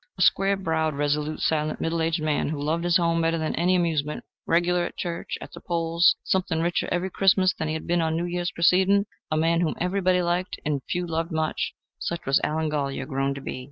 [0.17, 3.75] A square browed, resolute, silent, middle aged man, who loved his home better than any
[3.75, 8.01] amusement, regular at church, at the polls, something richer every Christmas than he had been
[8.01, 12.25] on the New Year's preceding a man whom everybody liked and few loved much such
[12.25, 13.59] had Allen Golyer grown to be.